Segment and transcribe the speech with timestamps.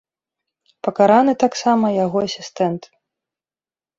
[0.85, 2.81] Пакараны таксама яго асістэнт.